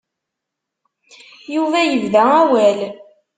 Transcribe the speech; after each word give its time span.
Yuba 1.55 1.79
yebda 1.89 2.21
awal. 2.41 2.79